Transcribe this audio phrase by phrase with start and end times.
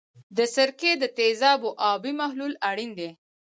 [0.37, 3.09] د سرکې د تیزابو آبي محلول اړین دی.